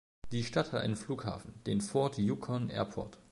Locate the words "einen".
0.81-0.95